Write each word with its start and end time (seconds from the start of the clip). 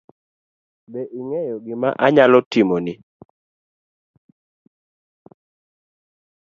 Be 0.91 1.01
ing'eyo 1.19 1.55
gima 1.65 1.89
anyalo 2.05 2.39
timoni? 2.51 2.93